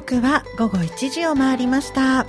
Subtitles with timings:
[0.00, 2.26] 刻は午後1時を回りました。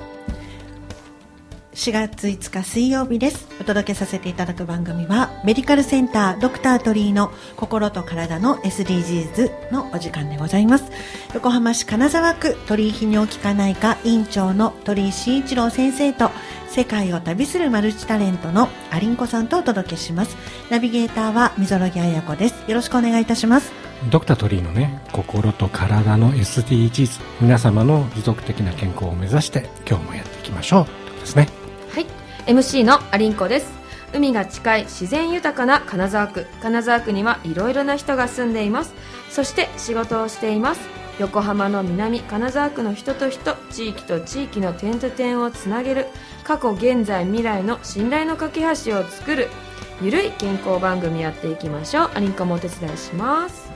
[1.86, 3.48] 4月5日水曜日です。
[3.62, 10.86] お届けさせていただく番組はメディカルセンタードクター鳥居の心と体の SDGs のお時間でございます。
[11.36, 16.32] 横浜市金沢区鳥居泌尿器科内科院長の鳥居慎一郎先生と
[16.70, 20.36] 世界を旅するマルチタレントのアリンコさんとお届けします。
[20.72, 22.56] ナビゲーターは溝呂木彩子です。
[22.68, 23.72] よろしくお願いいたします。
[24.10, 31.20] ドクタートリーのね心と体の SDGs 皆様の持続的な健康を目指して今日もやっていきましょう。
[31.20, 31.65] ですね。
[31.96, 32.08] はい。
[32.46, 33.72] MC のアリンコです。
[34.14, 36.46] 海が近い自然豊かな金沢区。
[36.62, 38.94] 金沢区にはいろいろな人が住んでいます。
[39.30, 40.82] そして仕事をしています。
[41.20, 46.08] 横浜の南金沢区の人と人地域と地域の点と点をつなげる。
[46.44, 49.48] 過去現在未来の信頼の架け橋を作る。
[50.02, 52.12] ゆるい健康番組やっていきましょう。
[52.14, 53.72] アリンコもお手伝いします。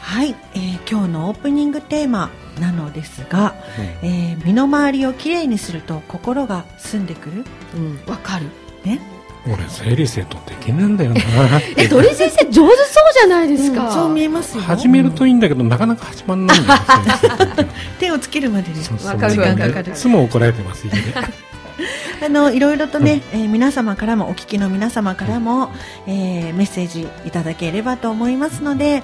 [0.00, 3.54] はい、えー今日のオープニングテーマなのですが、
[4.02, 7.44] えー身の回りをきれいにすると心が澄んでくる？
[7.74, 8.46] うんわかる。
[8.84, 9.00] ね？
[9.48, 11.20] 俺整理整頓できないんだよな。
[11.76, 12.68] え鳥居先生上手そう
[13.20, 14.62] じゃないですか、うんそう見えますよ。
[14.62, 16.80] 始めるといいんだけどなかなか始まんないんだよ
[18.00, 20.98] 手をつけるまでにそうそうわかる時間かかるいつも怒られてます家で。
[22.24, 25.70] あのいろいろとね、えー皆様からもお聞きの皆様からも、
[26.06, 29.02] えーメッセージいただければと思いますので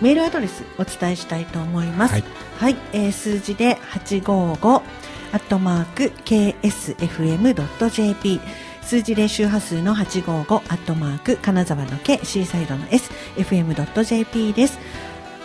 [0.00, 2.12] メールアドレスお伝えしたいと思います。
[2.12, 2.24] はい。
[2.58, 4.82] はい、えー数字で855
[5.32, 7.60] アットマーク KSFM.jp
[8.82, 14.78] 数字で周波数の855アットマーク金沢の K シーサイドの SFM.jp です。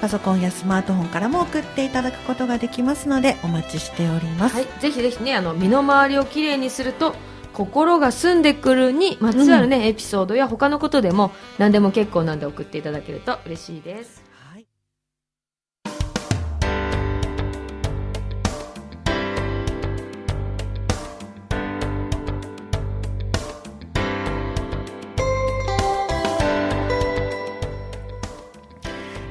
[0.02, 7.16] パソコンやスマートフォンからも送っていただくことができますのでお待ちしております、はい、ぜひぜひねあの身の回りをきれいにすると
[7.52, 14.29] 心が澄んでくるにまつわるね、エピソードや他のことでも何でも結構なんで送っていただけると嬉しいです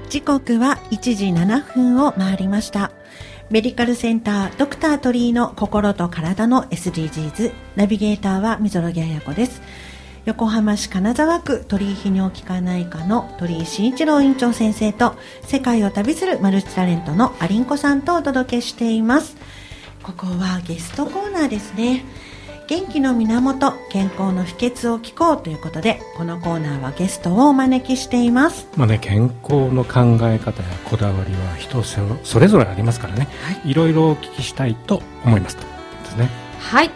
[0.09, 2.91] 時刻は1時7分を回りました。
[3.51, 9.61] メディカルセンタードクター鳥居の心と体の SDGs ナビゲーターは溝呂木彩子です。
[10.25, 19.37] 横浜市金沢区鳥居泌尿器科内科の鳥居慎一郎院長先生と世界を旅するマルチタレントのアリンコさんとお届けしています
[20.03, 22.05] ここはゲストコーナーですね
[22.69, 28.69] 元気の源健康の秘訣を聞こうということでこのコーナーはゲストをお招きしています。
[28.77, 33.27] まあね健康の考え方やこだわりは人そそれぞれありますからね、
[33.65, 35.63] い、ろいろお聞きしたいと思いますと。
[35.63, 36.29] ですね
[36.61, 36.91] はい。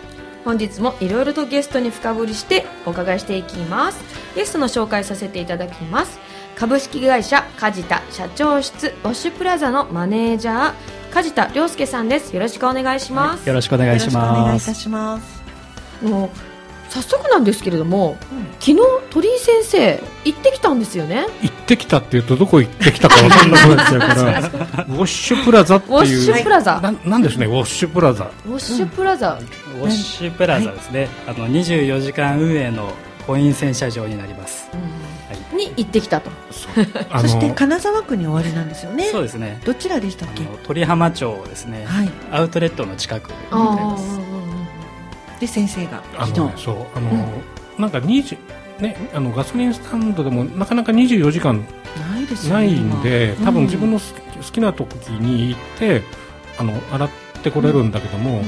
[0.44, 4.04] 本日もいろいろとゲストに深掘りしてお伺いしていきます。
[4.34, 6.18] ゲストの紹介させていただきます。
[6.54, 10.72] 株式会社梶田社長室ウォッシュプラザのマネージャー
[11.14, 12.34] 梶田亮介さんです。
[12.34, 14.70] よろしくお願いします、よろしくお願いしよろしくお願います。
[14.70, 15.41] いたします
[16.02, 16.30] もう
[16.90, 18.42] 早速なんですけれども、うん。
[18.60, 18.76] 昨日
[19.10, 21.26] 鳥居先生行ってきたんですよね？
[21.42, 24.40] 行ってきたっていうとどこ行ってきたかわかんなくなっちゃうから
[24.84, 25.92] ウォッシュプラザっていう。
[25.94, 28.30] ウォッシュプラザ、ななんですねウォッシュプラザ。
[28.46, 29.40] ウォッシュプラザ、
[29.80, 31.08] ウォッシュプラザですね。
[31.26, 32.92] あの24時間運営の
[33.26, 34.68] コイン洗車場になります。
[35.56, 36.30] に行ってきたと。
[37.10, 39.08] あそして金沢区に終わりなんですよね。
[39.10, 39.60] そうですね。
[39.64, 40.44] どちらでしたっけ？
[40.66, 41.84] 鳥浜町ですね。
[41.86, 42.10] はい。
[42.30, 44.31] アウトレットの近くであございます。
[45.42, 47.10] で先生があのねそうあの、
[47.76, 48.38] なんか20
[48.80, 51.66] ねあのガソリンスタンドでもなかなか24時間
[52.12, 53.46] ないですないんで今。
[53.46, 54.04] 多分自分の好
[54.52, 56.02] きな時に行って
[56.58, 57.10] あの洗っ
[57.42, 58.42] てこれるんだけども、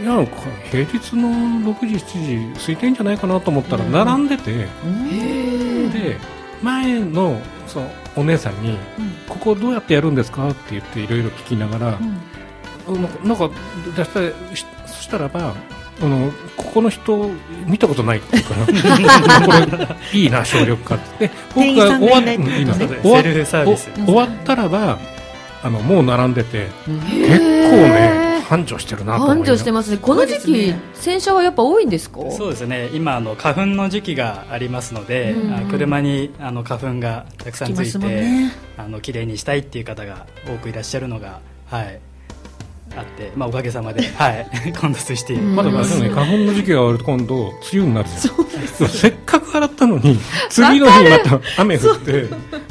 [0.00, 0.26] いや
[0.72, 3.92] 平日の6時7時空いてんじゃないかなと思ったらうん。
[3.92, 5.92] 並んでて、うん。
[5.92, 6.16] で
[6.62, 8.76] 前のそのお姉さんに
[9.28, 11.98] 「ここどうやってやるんですか?」って言っていろいろ聞きながら、
[12.88, 13.02] うん。
[13.22, 13.50] なんか
[13.96, 15.54] 出したしそしたらば
[16.02, 17.30] あのここの人
[17.66, 18.66] 見たことないっていうから
[19.46, 19.52] こ
[20.12, 22.46] れいいな省力化ってで店員さんがいないっね。
[23.02, 23.90] 終わセルフサービス。
[24.02, 24.98] お終わったらば
[25.62, 27.00] あのもう並んでてうん。
[27.00, 29.98] 結構ね繁盛してるなと思い繁盛してますね。
[30.02, 30.78] この時期、ね。
[30.94, 32.20] 洗車はやっぱ多いんですか？
[32.30, 32.90] そうですね。
[32.92, 35.54] 今あの花粉の時期がありますので、うん。
[35.54, 38.52] あ車にあの花粉がたくさんついて、ね。
[38.76, 41.38] あの綺麗にしたいっていう方が多くいらっしゃるのが
[41.70, 42.00] はい
[42.96, 44.46] あって、まあおかげさまではい
[44.78, 45.56] 混雑していうん。
[45.56, 48.88] まだまだね花粉の時期が終わると今度梅雨になるじゃん。
[48.88, 50.18] せっかく洗ったのに
[50.48, 52.24] 次の日また 雨降って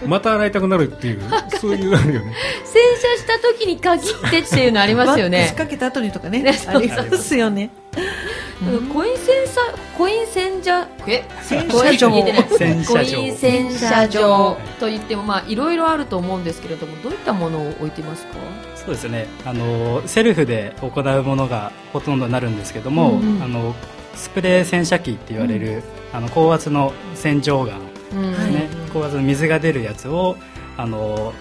[0.05, 1.21] また洗いたくなるっていう
[1.59, 2.33] そういうあるよね。
[2.63, 5.53] 洗車した時に限ってっていうのありますよね。
[5.57, 6.41] かけた後にとかね。
[6.41, 7.69] ね そうありますよね。
[7.97, 8.52] うん
[8.93, 9.61] コイン洗車
[9.97, 10.87] コイン洗車？
[11.07, 11.23] え？
[11.41, 12.19] 洗車場コ
[12.99, 18.33] イン洗車場と言ってもまあいろいろあると思うんですけれどもどういったものを置いてますか？
[18.75, 19.27] そうですね。
[19.45, 23.43] あのセルフで行うものがほとんどになるんですけども、うんうん。
[23.43, 23.75] あの
[24.15, 25.83] スプレー洗車機って言われる、
[26.13, 27.81] あの高圧の洗浄ガン
[28.13, 28.31] うん。
[28.31, 30.37] ですね、高圧の水が出るやつを
[30.77, 31.33] あの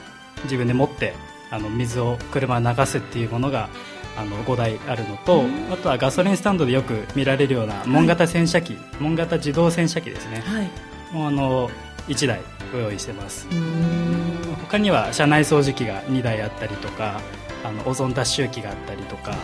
[0.45, 1.15] 自分で持って
[1.51, 3.69] あの水を車に流すっていうものが
[4.17, 10.71] あの5台あるのと、あとはガソリンスタンドでよく見られるような門型洗車機、門型自動洗車機ですね、はい。
[11.13, 11.71] もうあの
[12.09, 12.41] 1台
[12.73, 13.47] ご用意してます。
[13.51, 14.57] うん。
[14.61, 17.21] 他には車内掃除機が2台あったりとか
[17.65, 19.37] あのオゾン脱臭機があったりとか、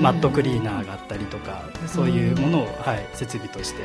[0.00, 3.80] マットクリーナーがあったりとかそういうものを、はい、設備として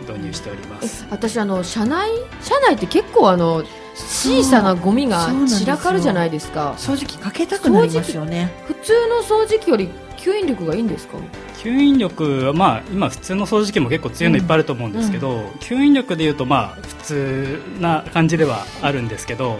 [0.00, 2.10] 導入しておりまえす私あの車内
[2.40, 3.62] 車内って結構あの
[3.94, 6.74] 小さなゴミが散らかるじゃないですか。
[6.78, 8.50] 掃除機かけたくなりますよね。
[8.66, 11.18] 普通の掃除機より吸引力がいいんですか？
[11.58, 19.58] 吸引力は、まあ、今普通の掃除機も結構強いのいっぱいあると思うんですけど、吸引力でいうと、まあ、普通な感じではあるんですけど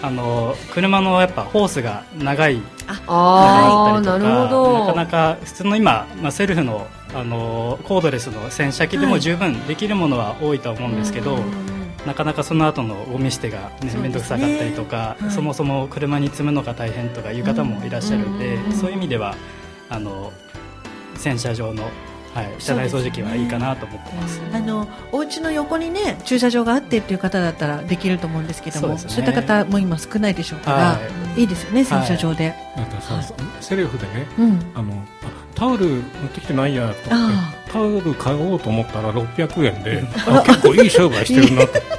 [0.00, 4.86] あの車のやっぱホースが長いああなるだったりとかほど。
[4.86, 11.38] なかなか普通の今、まあ、セルフのあのコードレスの洗車機でも十分できるものは多いとは思うんですけど、
[12.06, 14.02] なかなかその後のゴミ捨てが、ねそうですね。
[14.02, 15.30] 面倒くさかったりとか、はい。
[15.30, 18.72] そもそも車に積むのが大変とかいう方もいらっしゃるんで、うん。
[18.72, 19.34] そういう意味では
[19.88, 20.32] あの
[21.16, 21.90] 洗車場の、
[22.34, 24.40] はい、車内掃除機はいいかなと思ってます。
[24.52, 29.26] あのお家の横にね駐車場があってっていう方だったらできると思うんですけどもそうですね。
[29.26, 30.98] いった方も今少ないでしょうから、、は
[31.36, 31.44] い。
[31.44, 33.24] いですよね洗車場で、なんかさ、はい。
[33.60, 34.60] セルフでねうん。
[34.74, 36.02] あのあタオル持っ
[36.32, 41.78] てきてないやと思ってあタオル買おうと思ったら600円であ結構いい商売してるなと。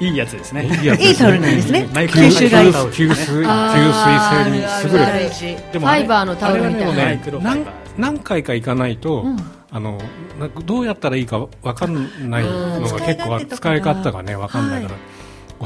[0.00, 0.64] いいやつですね。
[0.64, 1.86] いいタオルなんですね。
[1.92, 3.44] 吸収がいい吸水吸水
[4.44, 4.58] 性に
[4.92, 7.56] 優れてでもファイバーのタオルみたいな。
[7.98, 9.98] 何回か行かないと、うんあの
[10.38, 11.94] なんかどうやったらいいかわかん
[12.28, 14.22] ないのが結構使い方が。
[14.22, 14.94] ねわかんないから、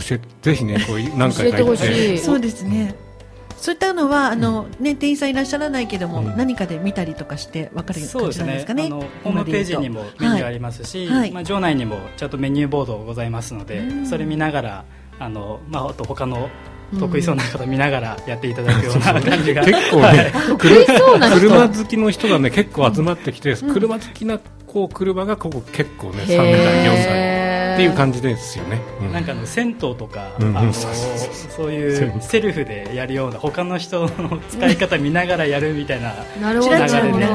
[0.01, 2.19] 教えてぜひねこういう何回か教行っえてほしてい。
[2.19, 2.95] そうですね。
[3.57, 6.37] そういったのはあの、ね、店員さんいらっしゃらないけども、うん。
[6.37, 8.85] 何かで見たりとかして分かる感じなんですかね？
[8.85, 11.31] あのホームページにもメニューありますし、はい。
[11.33, 14.07] まあ、場内にもちゃんとメニューボードございますので、うん。
[14.07, 14.85] それ見ながら
[15.19, 16.51] あの、まあ、あと他の
[16.99, 21.41] 得意そうな方見ながらやっていただくような感じが、結構ね、得意そうな人。
[21.41, 29.13] 車好きの人がね結構集まってきて、車好きなこう車がここ結構ね3台4台っていう感じですよね、うん。
[29.13, 36.75] なんかあの銭湯とか、うんあのそういうセルフでやるような他の人の使い方見ながらやるみたいなちなるほど。
[36.75, 37.29] らちら見な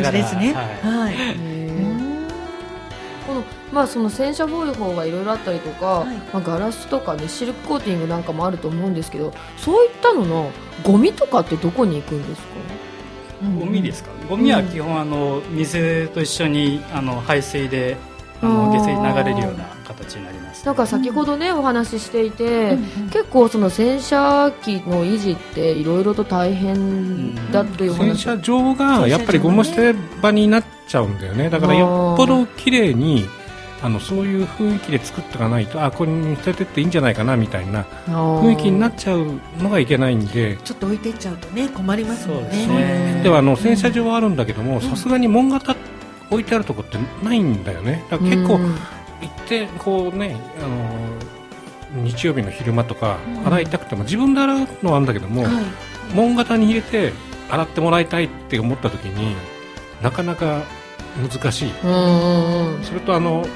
[0.00, 0.48] がらですね。
[0.48, 1.14] 見はい。
[1.14, 1.53] へーこの
[3.74, 6.16] まあその洗車方法がいろいろあったりとか、はい。
[6.32, 10.50] まあ、ガラスとかねシルクコーティングなんかもあると思うんですけどそういったのの
[10.82, 12.48] ゴミとかってどこに行くんですか？
[13.60, 14.10] ゴミですか？
[14.30, 17.96] ゴミは基本あの水と一緒にあの排水で
[18.40, 31.50] あの下水に流れるような形になりますなんか先ほどね、お話ししていて、うん結構その洗車機の維持っていろいろと大変だっていう洗話、車場がやっぱりゴム捨て場になっちゃうんだよね。
[31.50, 33.26] だからよっぽど綺麗に
[33.84, 40.56] あのそういう雰囲気で作っていかないとあこれに捨ててっていいんじゃないかなみたいな雰囲気になっちゃうのがいけないんで。
[40.64, 42.76] ちょっと置いてっちゃうとね困りますもんそうですね。
[43.16, 45.76] ねではあの洗車場はあるんだけどもさすがに門型
[46.30, 48.06] 置いてあるとこってないんだよね。
[48.10, 48.62] だから結構うん。
[48.64, 53.46] 行ってこうねあの日曜日の昼間とかうん。
[53.48, 55.52] 洗いたくても自分で洗うのはあるんだけども、はい。
[56.14, 57.12] 門型に入れて
[57.50, 59.36] 洗ってもらいたいって思った時に
[60.02, 60.62] なかなか
[61.20, 61.70] 難しい。
[62.82, 63.46] それとあの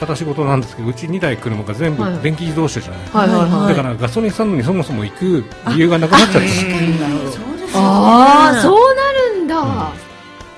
[0.00, 2.18] 私事なんですけどうち2台車が全部はい。
[2.20, 3.76] 電気自動車じゃない、はいはいはい。
[3.76, 6.42] だからガソリンスタンドにそもそも行く理由がなくなっちゃっ
[7.72, 7.78] た。
[7.78, 9.92] ああそうなるんだ、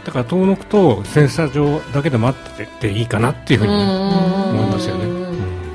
[0.05, 5.11] だから遠のくと洗車場だけで待ってていいかなっていうふうに思いますよね、うん。
[5.17, 5.33] うん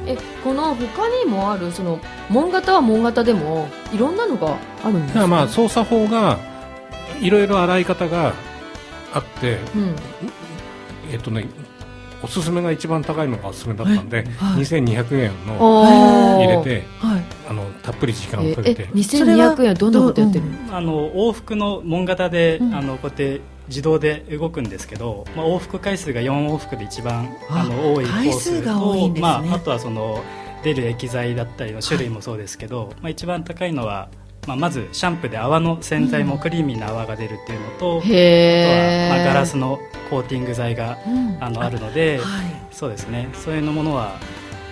[0.08, 5.28] えこの他にもあるその門型は門型でもいろんなのがあるんですか？
[5.28, 6.40] まあ操作法が
[7.20, 8.34] いろいろ洗い方が
[9.14, 9.96] あってうん。
[11.12, 11.48] えっとね
[12.24, 14.64] おすすめが一番高いのがおすすめだったんで、はい。
[14.64, 15.86] 2200円の
[16.40, 17.24] 入れてはい。
[17.50, 18.84] あのたっぷり時間をえかけて。
[18.84, 20.78] え2200円はどんなことやってるの？
[20.78, 22.76] あの往復の門型で、うん。
[22.76, 29.34] あのこうやって自動で動くんですけど、まあ、往復回数が4往復で一番ああの多いコー回数スが多いんですね。
[29.34, 30.24] と、まあ、あとはその
[30.64, 34.10] 出る液剤だったりの種類もそうですけど、まあ、一番高いのは、
[34.48, 39.77] まあ、まずシャンプーで泡の洗剤もクリーミーな泡が出るっていうのと、あとへは、え、まあ、ガラスの
[40.10, 41.38] コーティング剤がうん。
[41.39, 42.46] あのあるので、はい。
[42.72, 43.30] そうですね。
[43.34, 44.18] そういうのものは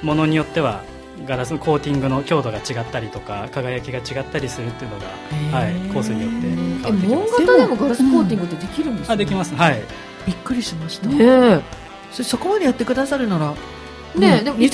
[0.01, 0.83] ものによっては
[1.27, 7.45] ガラスのコーティングの強度が違ったりとか輝きが違ったりするっていうのが、はい、コースによって変わってきます。
[7.45, 9.55] 型でもガラスコーティングってできるんですか、あできます。
[9.55, 9.81] はい。
[10.25, 11.61] びっくりしました、ね
[12.11, 13.74] そそこまでやってくださるならえ
[14.19, 14.73] ねでも一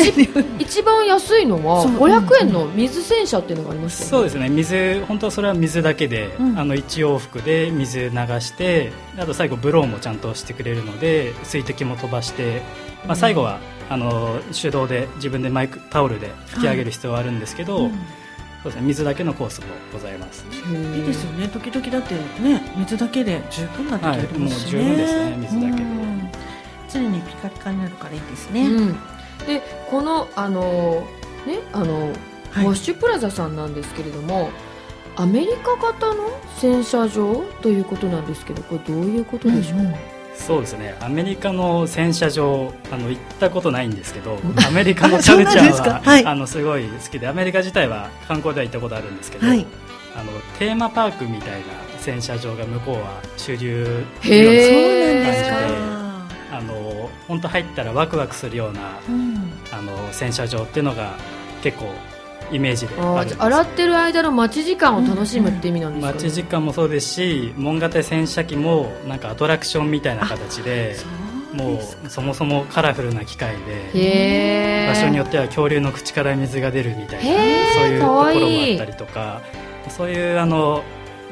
[0.60, 1.92] 一番安いのはそう。
[1.94, 4.10] 500円の水洗車っていうのがありましたよね。
[4.10, 4.50] そうですね。
[4.50, 6.60] 水本当はそれは水だけで、うん。
[6.60, 12.62] あの1往復で水流してあと最後ブローもちゃんとしてくれるので水滴も飛ばして、
[13.06, 17.92] まあ、最後は、あの手動で自分でマイクタオルで拭き上げる必要はあるんですけど、うん
[18.64, 20.46] そうですね、水だけのコースもございます。
[20.46, 21.48] いいですよね。
[21.48, 24.90] 時々だってね水だけで十分な時ありますしね、はい。
[24.90, 25.82] もう十分ですね水だけで。
[25.82, 26.32] うん。
[26.92, 28.96] 常にピカピカになるからいいですね、うん、
[29.46, 31.08] でこのあの
[31.46, 32.12] ねあの、
[32.52, 32.66] はい。
[32.66, 34.50] ウォッシュプラザさんなんですけれども
[35.16, 39.96] アメリカ型の洗車場ということなんですけどこれどういうことでしょう、うんうん。
[40.36, 40.96] そうですね。
[41.02, 44.40] アメリカの洗車場あの行ったことないんですけどん。
[44.66, 46.26] アメリカのカルチャーは、はい。
[46.26, 49.66] あのすごい好きでアメリカ自体は観光では行ったことあるんですけど、はい。
[50.16, 51.68] あのテーマパークみたいな
[52.00, 55.91] 洗車場が向こうは主流へそうえなんで
[56.52, 59.52] あの本当入ったらワクワクするようなうん。
[59.72, 61.16] あの洗車場っていうのが
[61.64, 61.86] 結構
[62.52, 62.96] イメージで
[63.38, 66.14] 洗ってる間の待ち時間を楽しむって意味なんですか、ね。
[66.14, 70.98] 待ち時間もそうですし門型洗車機もなんかアトラクションみたいな形で
[71.54, 73.56] もうそもそもカラフルな機械
[73.94, 77.32] で場所によっては恐竜の口から水が出るみたいな
[77.74, 79.42] そういうところもあったりとか
[79.90, 80.84] そういうあの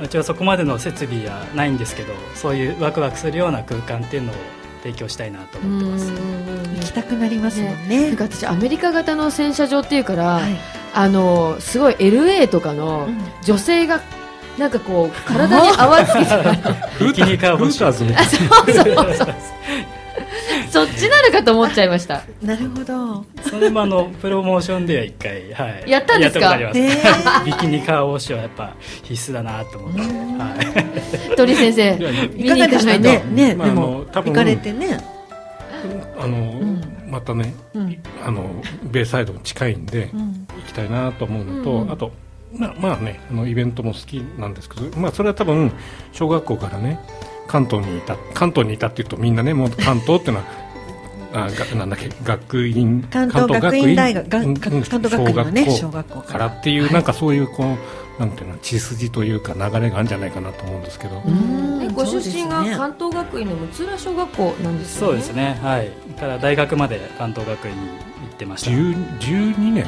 [0.02, 4.36] うちはそこまでの設備はないんですけどそういうワクワクするような空間っていうのを
[4.84, 6.06] 提供したいなと思ってます。
[6.06, 8.12] うん行きたくなりますもんなね。
[8.12, 10.56] んか私アメリカ型の洗車場っていうから、はい。
[10.94, 13.18] あのすごい LA とかのうん。
[13.44, 14.02] 女性が
[14.58, 19.16] なんかこう体に泡つけてビキニカーボンフルターズみたいなそうそうそう。
[19.16, 19.26] そ
[20.70, 22.24] っちなのかと思っちゃいました。
[22.42, 23.26] なるほど。
[23.50, 26.58] それもあのプロモーションでは一回、はい、やったんですか？
[26.58, 26.90] やったことありへ
[27.24, 27.46] ます。
[27.46, 30.06] ビキニカーウォッシュはやっぱ必須だなと思って、は
[31.34, 31.94] い、鳥先生
[32.38, 33.26] いかがでしたに行かないと。
[33.26, 34.98] ねね、まあでも行かれてね、
[36.20, 36.84] あの、ん。
[37.08, 37.98] またねうん。
[38.26, 38.50] あの
[38.84, 40.48] ベイサイドに近いんで、うん。
[40.58, 41.92] 行きたいなと思うのと、うん。
[41.92, 42.12] あと
[42.54, 45.72] まあまあねあのイベントも好きなんですけど、まあ、それは多分
[46.12, 47.00] 小学校からね
[47.50, 50.46] 関東にいた関東にいたっていうとみんなねもう関東っていうのは
[51.34, 57.78] あがなんだっけ学院関東学院大学関東学院のね小小学校かかららっていう、なんかそういうこ
[58.18, 61.22] うなんていうの血筋というか流れがあるんじゃないかなと思うんですけど、
[61.94, 65.08] ご出身が関東学院の六浦小学校なんですよね。
[65.08, 65.92] そうですねはい。
[66.16, 67.86] だから大学まで関東学院に行
[68.34, 68.72] ってました。
[68.72, 69.86] 10 12年？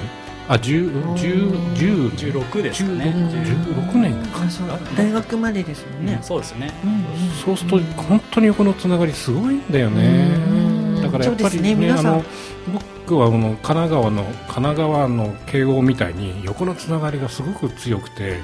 [0.51, 3.05] あ10 10 10 16ですかね。
[3.05, 4.67] 16 16年かあそう
[4.97, 6.05] 大学までですもん。
[6.05, 6.73] ね、そうですね。
[6.83, 7.05] うん
[7.45, 10.35] そうすると本当に横のつながりすごいんだよね。
[10.35, 11.01] うん。
[11.01, 11.75] だからやっぱりねね。
[11.75, 12.13] 皆さん。
[12.15, 12.25] あの
[13.05, 18.41] 僕はあの神奈川の神奈川の慶応みたいに横のつながりがすごく強くて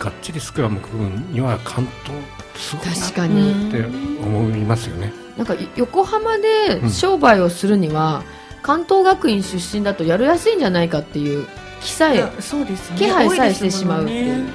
[0.00, 2.20] がっちりスクラム組むには関東
[2.56, 3.68] すごい確かなに。
[3.68, 5.12] って思いますよね。
[5.36, 8.24] なんか横浜で商売をするには、
[8.64, 11.46] 関東学院出身だとやりやすいんじゃないかっていう
[11.82, 12.96] 気さえいやそうですね。
[12.98, 14.46] 気配さえしてしまうっていう。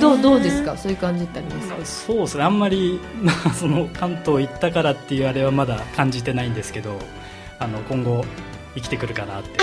[0.00, 0.76] どうどうですか？
[0.76, 1.74] そういう感じってありますか？
[1.84, 2.44] そうですね。
[2.44, 6.98] あんまり、 まあ、その関東行ったからっていうあれはまだ感じてないんですけど
[7.58, 8.24] あの今後
[8.74, 9.58] 生きてくるかなって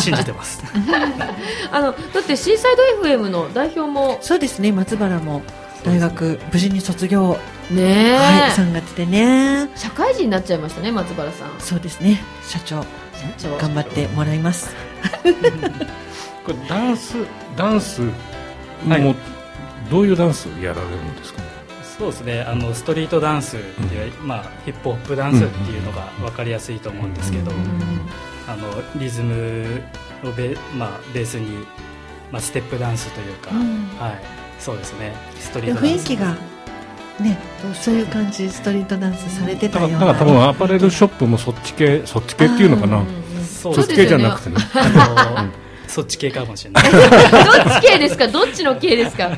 [0.00, 0.62] 信じてます。
[1.72, 4.70] あのだってシーサイド FM の代表もそうですね。
[4.72, 5.42] 松原も
[5.88, 7.38] 大学無事に卒業、
[7.70, 9.68] ねえ、はい、3月でね。
[9.74, 11.50] 社会人になっちゃいましたね松原さん。
[11.58, 12.20] そうですね。
[12.42, 12.82] 社長。
[13.12, 13.56] 社長。
[13.58, 14.74] 頑張ってもらいます。
[16.44, 17.16] これダンス
[17.56, 18.10] ダンスも、
[18.90, 19.16] はい。
[19.90, 21.40] どういうダンスやられるんですか？
[21.42, 21.48] ね
[21.98, 22.42] そうですね。
[22.42, 27.50] あのストリートダンスっていう、まあ、ヒップホップダンスっていうのが分かりやすいと思うんですけど、
[28.46, 28.68] あの
[29.00, 29.82] リズム
[30.24, 31.66] をベ,、まあ、ベースに、
[32.30, 33.88] まあ、ステップダンスというか、うん。
[33.98, 34.20] はい、
[34.58, 35.12] そうですね。
[35.38, 36.10] ストリでートダンス。
[36.10, 36.36] 雰囲気が
[37.20, 37.38] ね
[37.74, 39.98] そういう感じストリートダンスされてたような。
[40.00, 42.98] だから多分アパレルショップもそっち系そっち系っていうのかな。
[42.98, 43.04] あ
[43.44, 44.56] そっち系じゃなくてね。
[44.74, 45.52] あの
[45.88, 46.84] そっち系かもしれない。
[46.84, 48.28] どっち系ですか？
[48.28, 49.30] どっちの系ですか？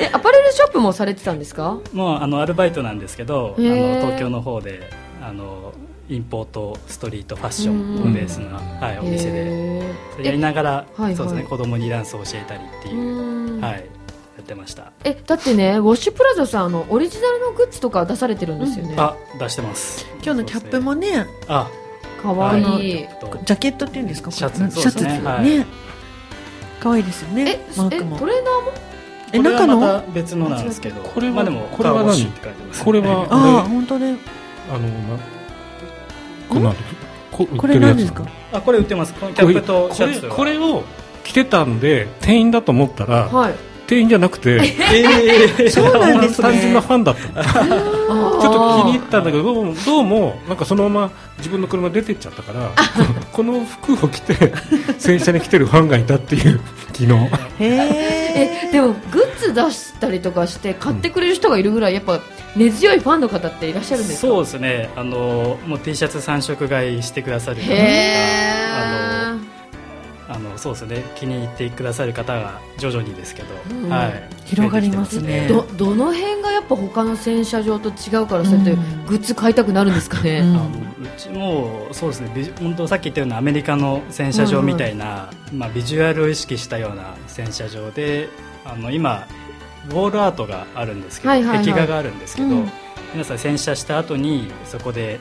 [0.00, 1.78] えアパレルショップもされてたんですか？
[1.92, 4.90] もうあのアルバイトなんですけどあの東京の方で
[5.22, 5.72] あの
[6.08, 11.42] インポートストリートファッションをベースな、はい、お店でやりながら、はいそうですね。
[11.42, 13.60] はい子供にダンスを教えたりってえいう、うん。
[13.60, 13.80] はい、や
[14.48, 14.92] ってました。
[15.04, 20.06] えだってねウォッシュプラザさんあのオリジナルのグッズとか出されてるんですよね、あ出してます。
[20.22, 21.70] 今日のキャップもねあ
[22.22, 22.62] かわい。
[22.62, 22.82] い、はい。
[22.82, 24.30] ジャケットっていうんですか？
[24.30, 24.70] シャツね。
[24.70, 25.66] シャツですよはね
[26.80, 28.16] 可愛いですよねえマークも。
[28.16, 28.72] えトレーナーも？
[29.32, 30.12] えこれは中の？
[30.14, 31.02] 別のなんですけど。
[31.02, 32.26] これはまあ、でもこれは何
[32.82, 34.16] これはああ本当ね
[34.70, 35.18] あのな
[36.48, 36.78] これなんで
[37.30, 38.24] ここれ何ですか？
[38.52, 39.12] あこれ売ってます。
[39.12, 40.34] このキャップとシャツは。
[40.34, 40.84] これこれを
[41.22, 43.54] 着てたんで店員だと思ったら、はい
[43.88, 44.60] 店員じゃなくて
[44.92, 46.48] ええ そうなんですね。
[46.50, 47.64] 単純なファンだった。
[47.64, 52.70] のちょっと気に入ったんだけどどうもどうもなんかそのまま自分の車出てっちゃったから
[53.32, 54.52] この服を着て
[54.98, 56.60] 洗車に来てるファンがいたっていう
[56.92, 57.12] 昨日。
[57.12, 57.18] へ
[57.60, 62.20] ええでもグッズ出したりとかして買ってくれる人がいるぐらいやっぱ
[62.56, 64.28] 根強いファンの方っていらっしゃるんですか？
[64.28, 64.90] そうですね。
[64.96, 69.38] あのもう T シャツ3色買いしてくださるあの
[70.30, 71.04] あのそうですね。
[71.16, 73.88] 気に入ってくださる方が徐々にですけど、うん。
[73.88, 74.28] はい。
[74.44, 75.48] 広がりますね。
[75.48, 79.06] どどの辺がやっぱ他の洗車場と違うからそうやってうん。
[79.06, 80.50] グッズ買いたくなるんですかね、うん。
[80.50, 80.72] あのう
[81.16, 82.52] ちもそうですね。
[82.60, 88.28] 本当さっき言ったようなアメリカの洗車場みたいな、まあ、ビジュアルを意識したような洗車場で
[88.66, 89.26] あの今
[89.88, 91.66] ウォールアートがあるんですけど、はいはいはい。
[91.66, 92.70] 壁画があるんですけど、うん。
[93.14, 95.18] 皆さん洗車した後にそこで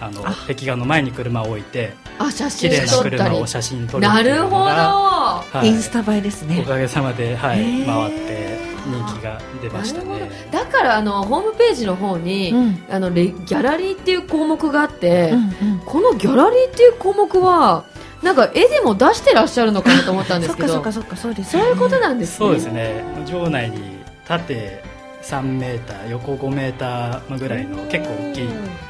[0.00, 0.32] あのあ。
[0.46, 3.16] 壁画の前に車を置いてあ写綺麗な真撮ったり。
[3.16, 4.56] 車を写真撮るっなていうるほど。
[4.66, 5.66] はい。
[5.66, 6.62] インスタ映えですね。
[6.64, 10.58] おかげさまで、はい回って人気が出ましたなるねほど。
[10.64, 12.82] だからあのホームページの方に、うん。
[12.90, 15.80] あのレギャラリーっていう項目があって、うんうん。
[15.84, 17.84] このギャラリーっていう項目は
[18.22, 20.68] なんか絵でも出してらっしゃるのかなと思ったんですけど。
[20.74, 22.36] そっかそっかそっかそうですそういうことなんですね。
[22.38, 23.04] そうですね。
[23.30, 24.82] 場内に縦
[25.28, 28.48] 3メーター横5メーターぐらいの結構大きい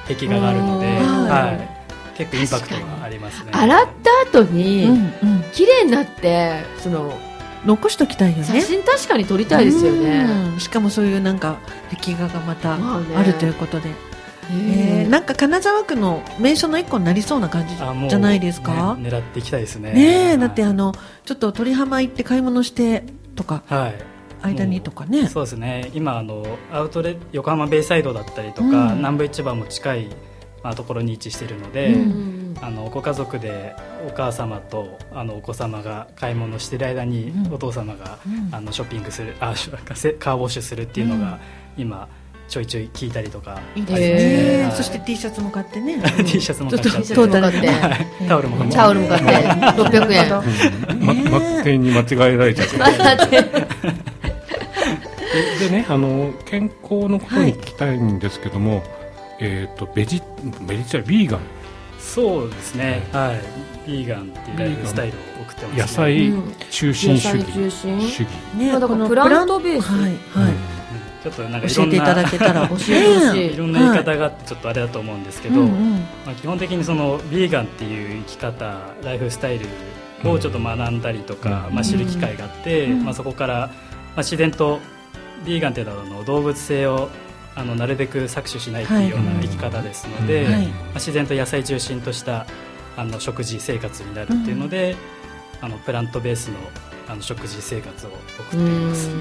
[0.08, 1.28] 壁画があるので、うん。
[1.28, 1.52] は
[2.14, 3.50] い、結構インパクトがありますね。
[3.52, 3.86] 洗っ
[4.30, 4.96] た後に、うんう
[5.38, 5.42] ん。
[5.52, 7.18] 綺麗になってその
[7.66, 8.44] 残しときたいよね。
[8.44, 10.60] 写真確かに撮りたいですよね、うん。
[10.60, 11.56] しかもそういうなんか
[12.00, 13.16] 壁画がまたまあね。
[13.16, 13.90] あるということで、
[14.50, 18.94] えーなんか金沢区の名所の一個になりそうな感じあもうじゃないですか？
[18.94, 19.92] ね狙っていきたいですね。
[19.92, 23.04] ねえだってあののちょっと鳥浜行って買い物して
[23.34, 23.62] とか。
[23.66, 25.26] はい間にとかね。
[25.26, 25.90] そうですね。
[25.94, 28.96] 今あのアウトレ横浜ベイサイドだったりとか、うん。
[28.98, 30.08] 南部市場も近い、
[30.62, 33.76] まあ、ところに位置しているので、うんあのご家族で
[34.08, 37.54] お母様とあのお子様が買い物してる間に、うん。
[37.54, 38.54] お父様が、うん。
[38.54, 41.38] あのショッピングするあショせカーウォッシュするっていうのが、
[41.76, 42.08] 今
[42.48, 44.72] ちょいちょい聞いたりとかいいですへね、はい。
[44.72, 46.02] そして T シャツも買ってね。
[46.24, 47.02] T シャツも買っちゃって。
[47.02, 48.06] ちょっとトータルで、はい。
[48.26, 49.28] タオルも買っチちゃっャオルも買って。
[49.82, 50.98] 600円。
[50.98, 54.07] うんまま店員に間違えられちゃった
[55.60, 58.82] ででねあの健康のことに聞きたいんですけども、
[59.40, 60.22] えっ、とベジ
[60.62, 61.40] ベジタリビーガン。
[61.98, 63.02] そうですね。
[63.12, 63.88] はい。
[63.88, 66.52] ビーガンっていうライフスタイルを送ってます、ね、野菜うん。
[66.70, 68.00] 中心主義、野菜中心？
[68.00, 69.92] 主義、ねまあだからこのプラントベース。
[69.92, 70.54] はいはい、
[71.22, 73.46] ちょっとなんかいろん教えていただなけたら教えてほしい。
[73.54, 75.92] いろんな言い方があってちょっとあれだと思うんですけど、うんうん。
[76.24, 81.74] まあ、基本的にそのビーガンっていう生き方ライフスタイルをちょっと学んだりとか、うん。
[81.74, 83.04] まあ、知る機会があって、うん。
[83.04, 83.68] まあ、そこから、ま
[84.16, 84.80] あ、自然と
[85.44, 87.08] ビーガンっていうのはあの動物性を
[87.54, 90.66] あのなるべく搾取しないっていうようなはい生き方ですので、うんはい。
[90.66, 92.46] まあ、自然と野菜中心とした
[92.96, 94.96] あの食事生活になるっていうので、
[95.60, 96.58] あのプラントベースの
[97.08, 98.10] あの食事生活を
[98.50, 99.08] 送うっています。
[99.08, 99.18] ん。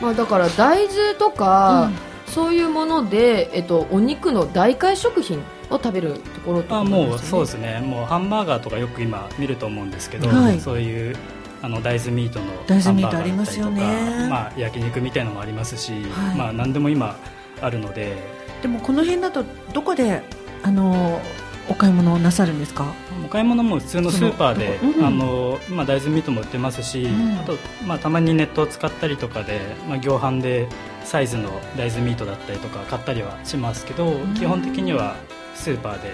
[0.00, 1.90] まあだから大豆とか、
[2.26, 5.38] そういうもので、えっと、お肉の代替食品
[5.70, 6.90] を食べるところとかね？
[6.90, 7.80] もうそうですね。
[7.80, 10.60] もうハンバーガーとかよく今見ると思うんですけど、はい。
[10.60, 11.16] そういう
[11.62, 14.28] あの大豆ミートの大豆ミートハンバーガーだったりとかありますよね。
[14.30, 15.98] まあ、焼肉みたいのもありますし、は
[16.34, 16.36] い。
[16.36, 17.16] まあ、何でも今
[17.60, 18.16] あるので。
[18.62, 20.22] でもこの辺だとどこで
[20.62, 21.20] あの
[21.68, 22.92] お買い物をなさるんですか？
[23.24, 27.38] お買い物も普通のスーパーで、あのまあ、大豆ミートも売ってますし、ん。
[27.38, 30.68] あと、まあ、たまにネットを使ったりとかで、まあ、業販で
[31.04, 34.34] サイズの大豆ミートだったりとか買ったりはしますけど、ん。
[34.34, 35.16] 基本的には
[35.54, 36.10] スーパーで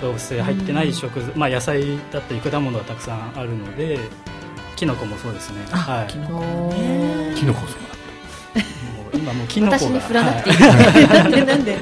[0.00, 3.98] 動物性入ってない食材、まあ、野菜だったり果物がたくさんあるので
[4.76, 5.66] キノコもそうですね。
[5.72, 6.06] あ、はい。
[6.06, 6.40] キノコ。
[6.74, 7.86] ねキノコそうだ
[9.14, 9.78] 今もうキノコが。
[9.78, 11.78] 私に振らなくていい、はなんでなんで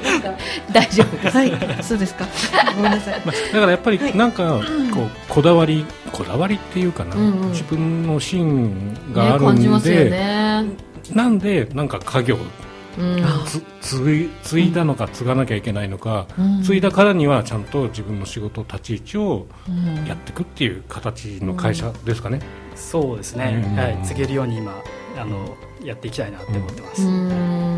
[0.72, 1.16] 大丈夫？
[1.22, 2.26] です、はいそうですか。
[2.76, 3.20] ごめんなさい。
[3.24, 4.60] まあ、だからやっぱりなんか
[4.94, 7.16] こうこだわりこだわりっていうかな、
[7.50, 10.64] 自分の芯がね、あるんで、ね、
[11.12, 12.38] なんでなんか家業
[12.98, 16.62] うん、つ継い継いだのか継がなきゃいけないのか、うん。
[16.62, 20.06] 継いだからにはちゃんと自分の仕事立ち位置をうん。
[20.06, 22.40] やっていくっていう形の会社ですかね、
[22.74, 23.76] そうですね、うん。
[23.76, 24.74] はい、告げるように今
[25.18, 27.28] あのやっていきたいなって思ってます、うん。
[27.28, 27.34] ま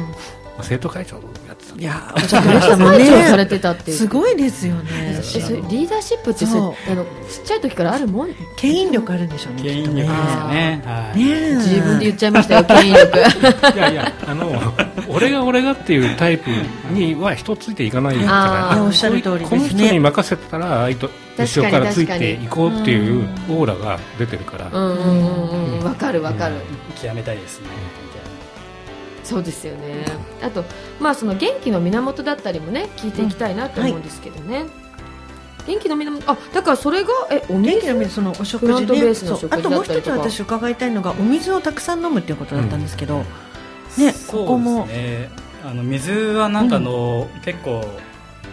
[0.07, 3.97] あ生徒会長やってたいやお茶会長されねてたっていう。
[3.97, 4.90] すごいですよね。
[5.19, 8.35] えそれリーダーシップってそあのちっちゃい時からあるもん？
[8.57, 10.83] 牽引力あるんでしょうね牽引きっと力ですよね。
[10.85, 11.19] はい。
[11.19, 11.55] ねえ。
[11.57, 13.19] 自分で言っちゃいましたよ牽引力。
[13.77, 14.53] いやいやあの
[15.09, 16.51] 俺が俺がっていうタイプ
[16.90, 18.77] には人ついていかないじゃあー。
[18.77, 19.59] ないおっしゃる通りですね。
[19.59, 25.85] この人に任せてたら相手後ろからついていこうっていうオーラが出てるから、うんうんうんうん。
[25.85, 26.55] わかるわかる、
[27.01, 27.66] 極めたいですね、
[29.26, 30.04] そうですよね。
[30.40, 30.64] あと
[31.00, 34.66] まあその元気の源だったりもね聞いていきたいなと思うんですけどね、
[35.66, 38.84] 元気の源あだからそれがえお元気水の水そのお食事ね
[39.50, 43.24] あともう一つ私伺いたいのがお水をたくさん飲むっていうことだったんですけど、
[43.98, 45.46] ねそうここもですね。
[45.64, 47.84] あの水はなんかあの、結構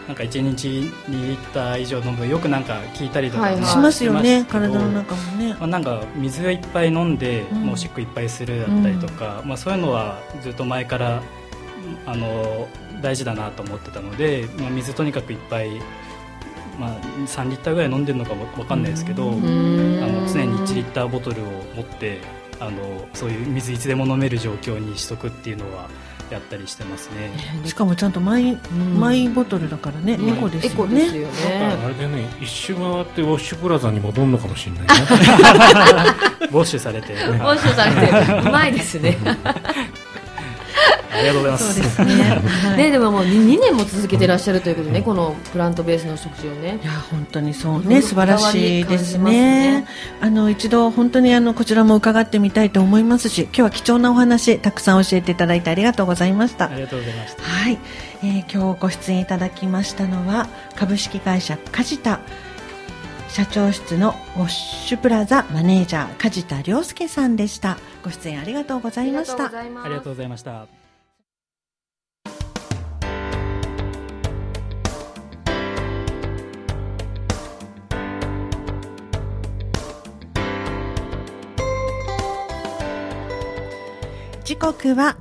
[0.08, 3.66] なんか1日2リッター以上飲むよくなんか聞いたりとか、はいはい。
[3.66, 5.56] しますよね体の中もね。
[5.60, 7.64] まあ、なんか水をいっぱい飲んで、うん。
[7.64, 11.22] もうおしっこいっぱいするだったりとか、まあ、そういうのはずっと前から
[12.06, 12.68] あの
[13.02, 15.80] 大事だなと思ってたので、まあ、水とにかくいっぱい、
[16.80, 16.90] まあ、
[17.26, 20.04] 3リッターぐらい飲んでるのかわかんないですけど、うん。
[20.04, 22.20] あの常に1リッターボトルを持って
[22.60, 25.90] あのそういう水いつでも飲める状況にしとくっていうのは
[26.34, 27.32] やったりしてますね。
[27.66, 28.60] しかもちゃんとマイ,、ん。
[29.00, 30.30] マイボトルだからね、うん。
[30.30, 31.06] エコですエよね。
[31.06, 31.30] よね
[31.86, 34.88] あれでね一周回ってウォッシュプラザに戻るのかもしれない ね。
[36.52, 39.18] ウォッシュされて、はい募集されてうまいですね
[41.14, 41.74] ありがとうございます。
[41.74, 42.42] そうですね。
[42.70, 46.80] は いねでももう 2, 年も続けてらっしゃるということでねこのプラントベースの食事をね。
[46.82, 49.86] いや本当にそううんね素晴らしいですね。
[50.22, 56.66] あの一度本当にあのこちらも伺ってみたいと思いますし今日は貴重なお話たくさん教えていただいてありがとうございました。
[56.66, 57.44] ありがとうございました。
[57.44, 57.78] はい、
[58.24, 62.20] えー今日ご出演いただきましたのは株式会社梶田
[63.30, 67.78] 社長室のウォッシュプラザマネージャー梶田亮介さんでした。
[68.04, 69.46] ご出演ありがとうございました。
[69.46, 69.86] ありがとうございます。
[69.86, 70.83] ありがとうございました。
[84.54, 85.18] 時刻は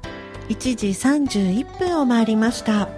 [0.50, 2.90] 1時31分を回りました。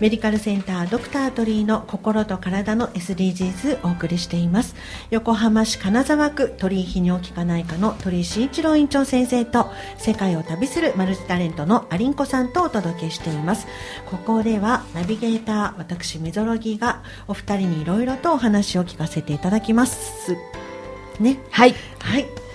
[0.00, 4.74] メディカルセンタードクタートリーの心と体の SDGs お送りしています。
[5.10, 13.66] 横浜市金沢区鳥居泌尿器科内科の鳥居慎一郎院長先生と世界を旅するマルチタレントのアリンコさんとお届けしています。
[14.06, 20.34] ここではナビゲーター私メゾロギがお二人にいろいろとお話を聞かせていただきます。
[21.20, 21.38] ね。
[21.50, 21.74] はい。
[22.00, 22.45] はい。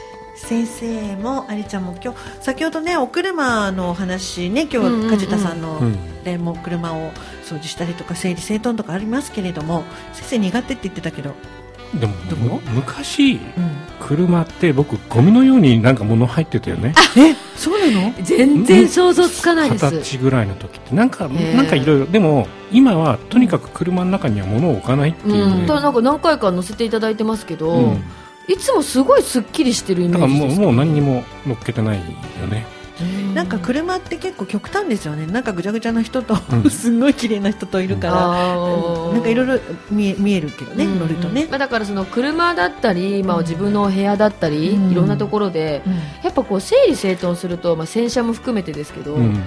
[0.42, 5.10] 先生もありちゃんも今日先ほどねお車のお話ね今うんうんうん。
[5.10, 7.12] 日梶田さんのうんでも車を
[7.44, 11.34] 掃除したりとか整理整頓とかありますけれども先生苦手って言ってたけど、
[12.00, 13.42] でも昔うん、
[14.00, 16.94] 車って僕ゴミのようになんか物入ってたよね。
[17.18, 18.14] えそうなの？
[18.22, 19.86] 全然想像つかないです。
[19.90, 20.96] 形ぐらいの時って。
[20.96, 22.06] なんかーなんかいろいろ。
[22.06, 25.46] でも今はとにかく車の中には物を置かないっていう。
[25.46, 28.04] うん、ね、ただなんか何回か乗せていただいてますけど、うん
[28.48, 32.04] いつもすごいすっきりしてるイメージですもうもう何にも乗っけてないよ
[32.48, 32.66] ね。
[33.02, 33.36] うん。
[33.36, 35.26] なんか車って結構極端ですよね。
[35.26, 36.70] なんかぐちゃぐちゃな人と、うん。
[36.70, 38.14] すんごい綺麗な人といるから、
[39.14, 41.00] なんかいろいろ見え見えるけどね、うん。
[41.00, 41.48] 乗るとね。
[41.50, 44.92] ま、あ、だからその車だったり、まあ、自分の部屋だったり、うん。
[44.92, 45.94] いろんなところでうん。
[46.24, 49.42] やっぱこう整理整頓すると、まあ、洗車も含めてですけど、うんうん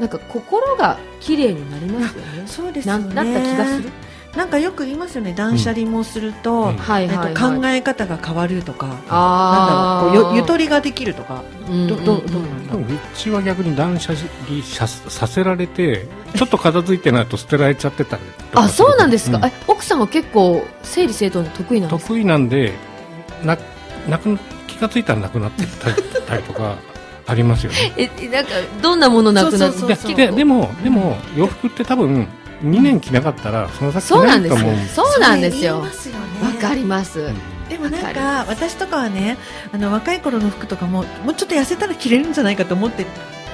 [0.00, 2.42] なんか心が綺麗になりますよね。
[2.46, 3.14] そうですよね。
[3.14, 3.90] ななった気がする
[4.36, 6.76] なんかよく言いますよね断捨離もすると、うん。
[6.76, 12.86] はいはい、えはい、っと考え方が変わるとか、あなんだろうこうゆゆとりができるとか、うんどどどううんなんだろう？
[12.86, 19.44] でもうちは逆に断捨離ささせられて ちょっと片付いてないと捨てられちゃってたりとかあそうなんですか、うん。
[19.44, 22.08] え奥さんは結構整理整頓得意なんですか？
[22.08, 22.72] 得意なんで
[23.44, 23.58] な
[24.08, 24.38] なく
[24.68, 25.94] 気がついたらなくなってたり
[26.26, 26.76] たりとか
[27.26, 27.92] ありますよね。
[27.96, 32.26] ええなんかどんなものなくなってでもでも洋服って多分
[32.62, 34.58] 2年着なかったらその先着そうなんですよ。
[34.58, 34.86] ないと思う。
[34.88, 35.84] そうなんですよ。
[35.84, 36.20] それ言いますよね。
[36.42, 37.34] わかります、うん。
[37.68, 39.38] でもなんわかか私とかはね
[39.72, 43.04] あの若い頃の服とかももうちょっと痩せたら着れるんじゃないかと思って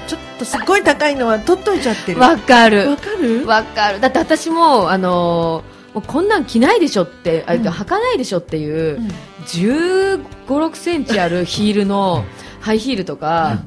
[0.06, 2.20] ちょっとすっごい高いのは取っといちゃってる。
[2.20, 2.88] わかる。
[2.90, 3.46] わかる？
[3.46, 4.00] わかる。
[4.00, 7.62] だって私もあのーもうこんなん着ないでしょって、あうん。
[7.62, 9.08] 履かないでしょっていう、うん。
[9.46, 12.22] 1 5 6センチあるヒールの
[12.60, 13.62] ハイヒールとか、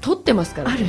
[0.00, 0.84] 取ってますからある？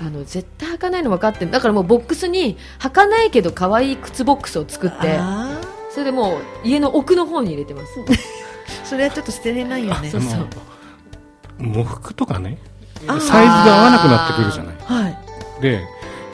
[0.00, 5.16] あの絶対履かないの分かってるだからもうボックスに履かないけど可愛い靴ボックスを作って。
[5.18, 8.00] あそれでもう家の奥の方に入れてます。
[8.00, 8.18] ー
[8.84, 10.10] それはちょっと捨てれないよね。
[10.10, 10.46] そうそう。
[11.58, 12.58] 喪服とかね。
[13.06, 14.76] サイズが合わなくなってくるじゃない。
[14.84, 15.82] はい、で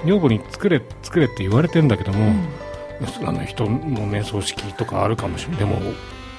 [0.05, 3.29] 女房に作れ作れって言われてんだけども、うん。
[3.29, 5.59] あの人のね葬式とかあるかもしれない。
[5.61, 5.81] でも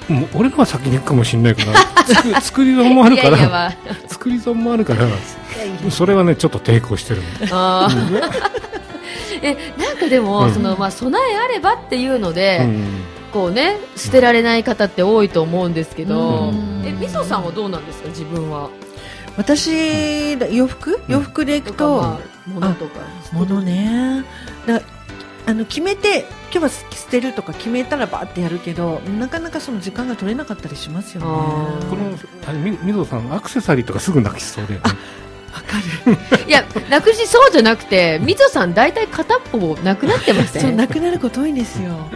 [0.10, 3.74] もう俺のは先に行くかもしれないから作 作り損もあるからいやいや、まあ。
[4.08, 5.08] 作り損もあるから
[5.90, 8.22] それはねちょっと抵抗してるのあー。
[9.42, 10.54] えなんかでも、うん。
[10.54, 13.04] そのまあ、備えあればっていうので、うん。
[13.34, 16.84] こうね捨てられない方って多いと思うんですけど、うん。
[16.86, 18.70] えみそさんはどうなんですか自分は？
[19.38, 21.02] 私洋服？
[21.08, 23.00] 洋服でいくと、まあ物とか。
[23.32, 24.24] 物ね。
[24.68, 24.82] だ
[25.46, 31.28] あの決めて今日は捨てるとか決めたらバーってやるけどなかなかその時間が取れなかったりしますよね。
[31.90, 34.86] このみみぞさんアクセサリーとかすぐ泣きそうだよね
[36.48, 40.62] いやなくしそうじゃなくてみぞさん大体片っぽなくなってません？
[40.62, 42.10] そうなくなること多いんですよ。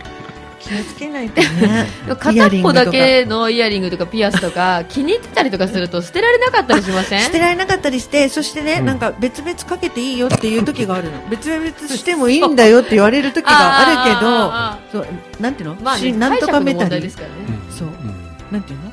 [0.60, 1.88] 気をつけないとね。
[2.20, 7.22] 片っぽだけのイヤリングとかピアスとか気に入ってたりとかすると捨てられなかったりしません？
[7.22, 8.86] 捨てられなかったりしてそしてね、うん。
[8.86, 11.22] なんか別々かけていいよっていう時があるの。
[11.30, 17.36] 別々してもいいんだよって言われる時があるけど そうなんていうの、まあ、ね、しなんとかメタリー解釈の問題ですからね、
[17.78, 17.88] そう。
[17.88, 18.28] うん。
[18.52, 18.87] なんていうの、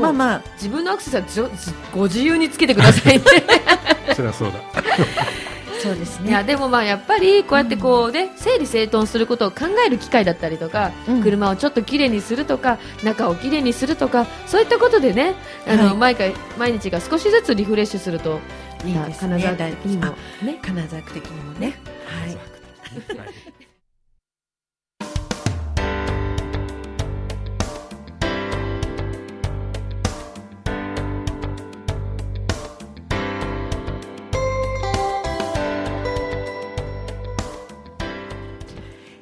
[0.00, 0.28] まあまあ。
[0.28, 3.24] まあ自分のアクセサリーじょじご自由につけてくださいね。
[4.14, 4.60] そりゃそうだ。
[5.80, 11.22] そうですいやでもまあやっぱりこうやってこうね整理整頓することを考える機会だったりとか、うん。
[11.22, 15.34] 車をちょっときれいにするとか中をきれいにするとかそういったことでね
[15.66, 15.96] あの、はい。
[15.96, 18.40] 毎回毎日が少しずつリフレッシュすると
[18.84, 19.40] いいですね。
[19.40, 20.04] 金沢的にも。
[20.42, 20.58] ね。
[20.62, 21.74] 金沢区的にもね。
[22.06, 22.50] はい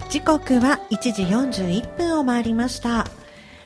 [0.08, 3.06] 時刻は1時41分を回りました。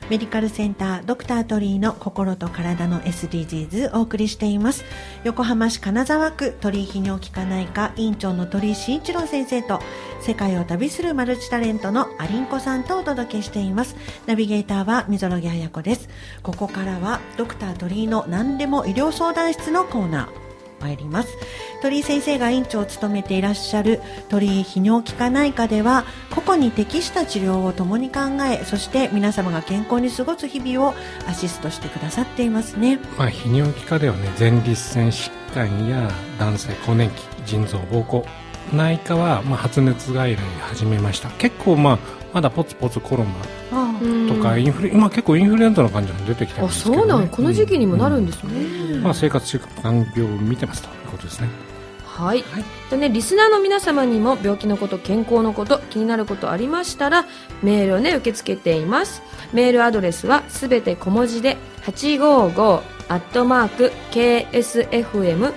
[0.09, 4.83] メディカルセンタードクタートリーの心と体の SDGs お送りしています。
[5.23, 9.79] 横浜市金沢区鳥居泌尿器科内科院長の鳥居慎一郎先生と
[10.19, 13.95] 世界を旅するマルチタレントのアリンコさんとお届けしています。
[14.25, 16.09] ナビゲーターは溝呂木彩子です。
[16.41, 20.42] ここからはドクター鳥居の何でも医療相談室のコーナー。
[20.83, 21.37] 参ります。
[21.81, 30.93] 鳥居先生が院長を務めていらっしゃる鳥居泌尿器科内科では個々に適した治療を共に考えそして皆様が健康に過ごす日々を
[31.27, 32.99] アシストしてくださっていますね。
[33.17, 41.29] まあ、泌尿器科ではね前立腺疾患や男性更年期腎臓膀胱内科は、まあ、発熱外来始めました。
[41.31, 41.99] 結構、まあ、
[42.33, 43.31] まだポツポツコロナ
[43.71, 47.27] あとかインフル、今結構インフルエンザの患者も出てきてるんあですけど、ね、そうなの。
[47.27, 48.53] この時期にもなるんですね、
[48.93, 51.49] うんまあ、生活習慣病を見てますということですね。
[52.05, 52.63] はい、はい。
[52.89, 57.25] とね、リスナーの皆様にも病気のこと健康のこと気になることありましたら
[57.63, 59.23] メールをね受け付けています。
[59.51, 65.53] メールアドレスはすべて小文字で855アットマーク KSFM.jp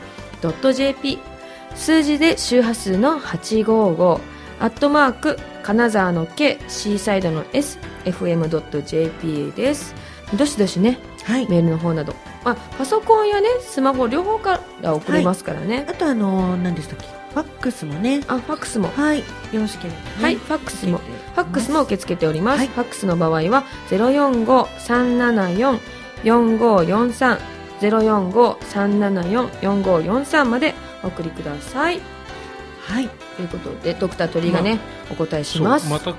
[1.77, 4.21] 数字で周波数の855
[4.59, 9.95] アットマーク金沢の K シーサイドの SFM.jp です。
[10.37, 11.49] どしどしねはい。
[11.49, 17.07] メールの方など、まあ、パソコンやねスマホ両方から送れますからね、あとあの何でしたっけ？
[17.07, 18.23] ファックスもね。
[18.29, 18.89] あファックスも。
[18.89, 19.19] はい。
[19.19, 19.25] よ
[19.61, 20.07] ろしければね。
[20.23, 20.99] はいファックスも。
[20.99, 22.69] ファックスも受け付けております、はい。
[22.69, 23.65] ファックスの場合は
[26.25, 27.39] 045-374-4543
[27.81, 32.01] 045-374-4543までお送りください。
[32.87, 33.09] はい。
[33.37, 34.79] ということでドクター鳥居がね、
[35.11, 35.91] お答えします。
[35.91, 36.19] また今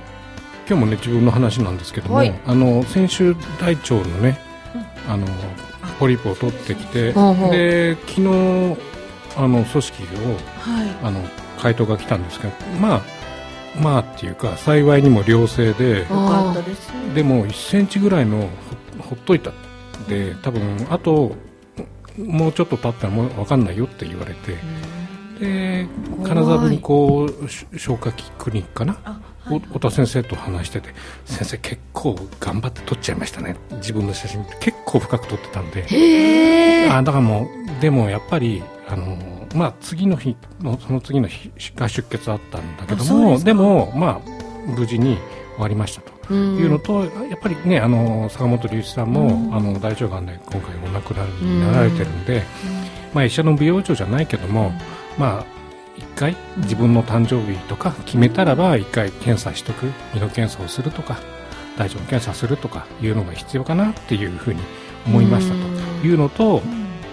[0.67, 2.39] 日もね自分の話なんですけども、はい。
[2.45, 4.39] あの先週大腸のね、
[5.07, 5.25] あの
[5.99, 8.77] ポリープを取ってきてで昨日
[9.37, 10.07] あの組織を
[10.59, 10.95] はい。
[11.03, 11.21] あの
[11.59, 13.01] 回答が来たんですけどまあ
[13.81, 17.13] まあっていうか幸いにも良性でよかったですね。
[17.15, 18.49] でも1センチぐらいの
[18.99, 19.51] ほほっといた。
[20.07, 21.35] で多分あと
[22.17, 24.58] もうちょっと経ったらもう分かんないよって言われて
[25.39, 25.88] で
[26.23, 27.30] 金沢文庫
[27.77, 28.97] 消化器クリニックかな？
[29.06, 30.89] あお太田先生と話してて
[31.25, 33.56] 先生結構頑張って撮っちゃいましたね。
[33.75, 36.89] 自分の写真結構深く撮ってたんで。
[36.91, 39.17] あだからもうでもやっぱりあの
[39.56, 45.17] まあ次の日のその次の日が出血あったんだけどもでもまあ無事に
[45.53, 49.55] 終わりましたというのと、やっぱりねあの坂本龍一さんも、うん。
[49.55, 52.25] あの大腸がんで今回お亡くなりになられてるん。
[52.25, 52.43] で、
[53.13, 54.71] まあ医者の美容長じゃないけども、
[55.17, 55.45] まあ
[55.97, 59.87] 一回自分の誕生日とか決めたらば一回検査しとく。
[60.15, 61.17] 胃の検査をするとか
[61.77, 64.61] 大腸検査するとかいうのが必要かなっていうふうに
[65.05, 66.07] 思いましたと。
[66.07, 66.61] いうのと、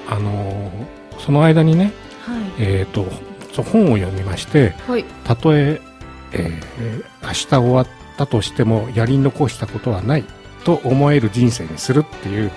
[0.08, 0.70] あの
[1.18, 1.92] その間にね、
[2.26, 2.42] はい。
[2.58, 3.06] えー、と
[3.62, 5.04] 本を読みましてはい。
[5.24, 5.80] たとえ
[6.32, 10.24] えー明日終わったとしてもやり残したことはない
[10.64, 12.50] と思える人生にするっていう、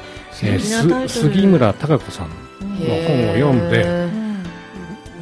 [0.43, 2.27] えー杉村孝子さん
[2.61, 3.83] うんの本を読んで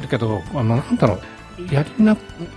[0.02, 1.18] だけどあのなんだろ
[1.58, 2.16] うやりな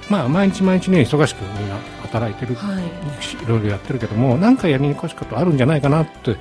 [0.09, 2.83] まあ毎日毎日ね忙しくみんな働いてるはい。
[2.83, 6.35] いろいろやってるけどもなんかやり残したことあるんじゃないかなって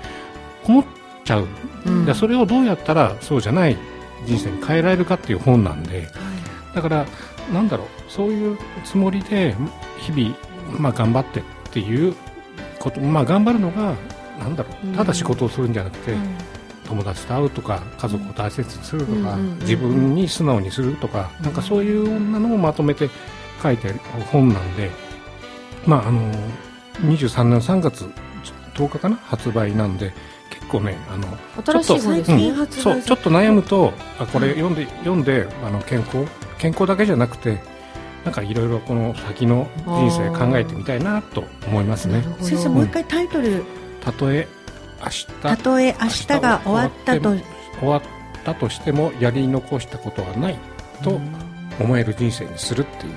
[0.64, 0.84] 思っ
[1.24, 1.46] ちゃう、
[1.86, 2.04] うん。
[2.04, 3.76] でそれをどうやったらそうじゃない
[4.26, 6.08] 人生に変えられるかっていう本なんで
[6.74, 7.06] だから
[7.52, 9.54] なんだろうそういうつもりで
[9.98, 10.36] 日々、
[10.68, 12.14] まあ、頑張ってっていう
[12.78, 13.94] ことまあ頑張るのが
[14.38, 16.36] なんだろうただ仕事をするんじゃなくて、うん。
[16.88, 23.10] 友達と会うとか家族を大切にするとか、うんうんうん自分に素直にするとか、なんかそういうなのをまとめて
[23.62, 23.94] 書いてる
[24.32, 24.90] 本なんで、
[25.84, 26.32] まああの
[27.02, 28.10] 23年3月
[28.74, 30.14] 10日かな発売なんで
[30.50, 31.26] 結構ねあの
[31.82, 36.24] 新しい本ですね、最近発売そうちょっと悩むとあこれ読んで読んであの健康
[36.58, 37.60] 健康だけじゃなくて
[38.28, 42.22] なんかいろいろこの先の人生考えてみたいなと思いますね。
[42.40, 43.64] 先生もう一回タイトル。
[44.02, 44.46] たとえ
[45.00, 45.26] 明日。
[45.26, 47.34] たとえ明日が終わったと。
[47.80, 48.02] 終わっ
[48.44, 50.58] たとしてもやり残したことはない
[51.02, 51.18] と
[51.80, 53.14] 思える人生にするっていう。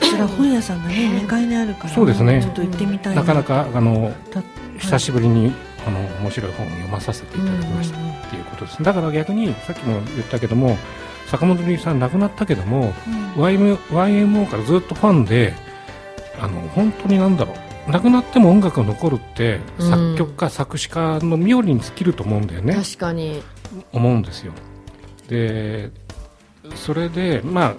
[0.00, 2.40] こちら本屋さんがね2階にあるからそうですね。
[2.42, 4.42] ちょっと行ってみたいなかなかあのた
[4.78, 5.52] 久しぶりに
[5.86, 8.82] あの面白い本を読まさせていただきましたっていうことです。
[8.82, 10.78] だから逆にさっきも言ったけども
[11.30, 12.92] 坂本龍一さん亡くなったけども、
[13.36, 15.54] YM YMO からずっとファンで
[16.40, 17.90] あの本当になんだろう。
[17.90, 19.90] 亡くなっても音楽が残るって、うん。
[19.90, 22.74] 作曲家作詞家の冥利に尽きると思うんだよね。
[22.74, 23.42] 確かに。
[23.92, 24.52] 思うんですよ。
[25.28, 25.90] で
[26.74, 27.74] それでまあ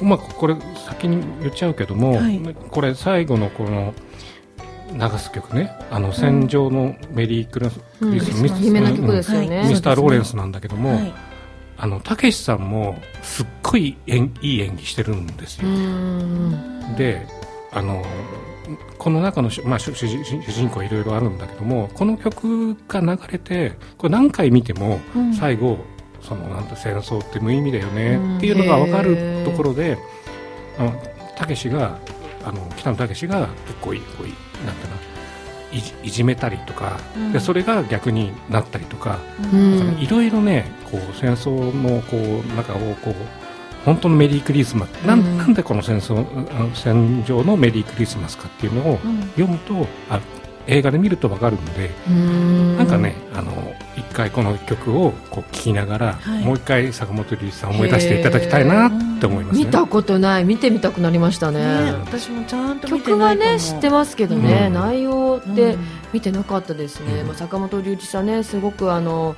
[0.00, 2.40] うまくこれ先に言っちゃうけども、はい。
[2.70, 3.94] これ最後のこの
[4.92, 8.12] 流す曲ね「あの戦場のメリークリスうん。
[8.12, 8.62] ミス」ミス。
[8.62, 9.66] 有名な曲ですよはいね。
[9.68, 11.12] ミスター・ローレンスなんだけども、はい
[11.76, 16.96] あのたけしさんもすっごい演いい演技してるんですうよ、ん。
[16.96, 17.26] で
[17.72, 18.04] あの
[18.98, 25.34] この中の主,、まあ、主人公いろいろあるんだけどもこの曲が流れてこれ何回見てもうん。
[25.34, 25.78] 最後、
[26.22, 29.98] そのなんて戦争って無意味だよねうんっていうのが分かへるーところで
[31.36, 31.98] たけしが
[32.44, 34.32] あの北野武が結構いいこうい
[34.64, 35.03] なんていうの
[36.02, 37.32] いじめたりとか、うん。
[37.32, 39.18] でそれが逆になったりとか、
[39.52, 39.98] うん。
[40.00, 43.14] いろいろねこう戦争のこう中をこう
[43.84, 45.20] 本当のメリークリスマス、なん。
[45.20, 46.24] うんなんでこの戦争
[46.74, 49.20] 戦場のメリークリスマスかっていうのをうん。
[49.36, 50.20] 読むとあ
[50.66, 52.76] 映画で見ると分かるんで、うん。
[52.76, 56.44] なんかねあの一回この曲をこう聴きながら、はい。
[56.44, 59.64] もう一回坂本龍一さんを思い出していただきたいなって思いますね。
[59.64, 60.44] 見たことない。
[60.44, 61.60] 見てみたくなりましたね。
[61.60, 61.92] ね。
[61.92, 63.56] 私もちゃんと見て曲はいなかも。
[63.56, 64.74] ね知ってますけどね、うん。
[64.74, 65.80] 内容ってうん。
[66.12, 67.26] 見てなかったですね、うん。
[67.26, 69.36] まあ、坂本龍一さんねすごくあの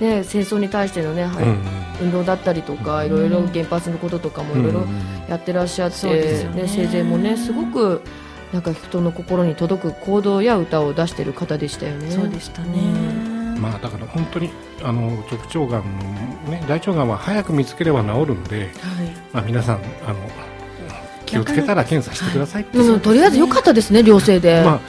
[0.00, 1.60] ね戦争に対してのね、はいうん。
[2.02, 3.06] 運動だったりとか、うん。
[3.06, 4.86] いろいろ原発のこととかもいろいろ
[5.28, 6.62] やってらっしゃって、そうですよね。
[6.62, 8.02] ね生前もねすごく
[8.54, 12.08] なんか人の心に届く行動や歌を出してる方でしたよね。
[12.08, 12.78] そうでしたね、
[13.58, 15.82] まあだから本当にあの直腸がん
[16.48, 18.70] ね大腸がんは早く見つければ治るんで、はい。
[19.32, 20.20] まあ皆さんあの
[21.26, 22.78] 気をつけたら検査してくださいって。
[22.78, 24.80] でもとりあえず良かったですね良性で、ま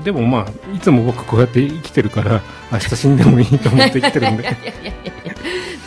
[0.00, 4.42] あ、でもまあいつも僕こうやって生きてるから明日死んでもいいと思って生きてるんで。
[4.42, 4.94] いやいやい
[5.26, 5.34] や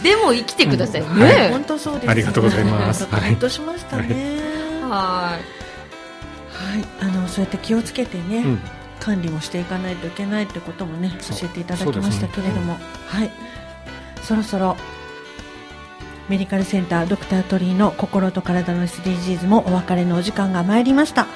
[0.04, 1.22] でも生きてくださいね、うん。
[1.22, 1.52] はい。
[1.52, 3.06] 本当そうです、ありがとうございます。
[3.06, 4.40] ほっとしましたね。
[4.84, 5.38] は
[6.56, 8.60] はい、あのそうやって気をつけてね、うん。
[9.00, 13.32] 管理もしていかないといけないってこともね教えていただきましたけれども、はい、
[14.24, 14.78] そろそろ
[16.28, 21.28] メディカルセンタードクター鳥居の心と体の SDGs もお別れのお時間が参りました、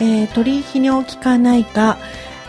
[0.00, 1.96] えー、鳥居泌尿器科内科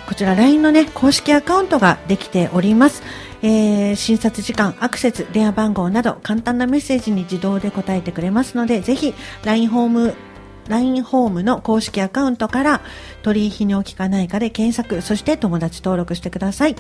[0.08, 3.02] こちら LINE のね公式アカウントができております。
[3.42, 10.16] えー診察時間、アクセス、電話番号など簡単なメッセージに自動で答えてくれますので、ぜひ LINE ホーム
[10.68, 12.82] LINE ホームの公式アカウントから
[13.24, 16.76] 鳥居泌尿器科内科で検索、そして友達登録してください。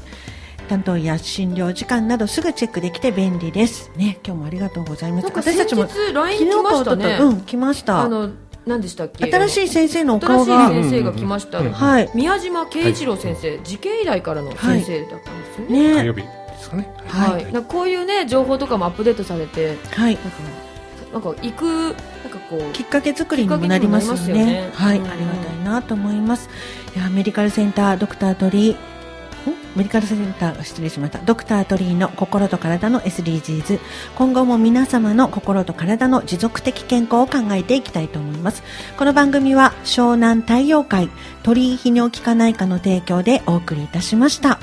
[0.67, 3.91] 担当や診療時間などすぐチェックできて便利です。
[3.95, 5.23] ね、今日もありがとうございます。
[5.25, 5.75] なんか先日
[6.13, 8.01] LINE 来ましたねうん、来ました。
[8.01, 8.31] あの
[8.65, 9.31] 何でしたっけ？
[9.31, 12.09] 新しい先生のお新しい顔が、先生が来ました、うんうんはい。
[12.15, 16.27] 宮島圭一郎先生、時系医大からの先生だったんですよね、ね、火曜日で
[16.59, 16.91] すかね。
[17.07, 20.15] はいなんかこういうね情報とかもアップデートされてはい。
[20.15, 20.29] なんか
[21.15, 24.28] なんか行くなんかこうきっかけ作りにもなりますよね。
[24.28, 26.49] よねはい、うんありがたいなと思います。
[26.93, 28.75] いや、メディカルセンタードクター鳥
[29.78, 31.19] メディカルセンター、失礼しました。
[31.19, 33.80] ドクター鳥居の心と体の SDGs。
[34.17, 38.62] 今後も皆様の心と体の持続的健康を考えていきたいと思います。
[38.97, 41.10] この番組は湘南太陽会
[41.43, 44.60] 鳥居泌尿器科内科の提供でお送りいたしました。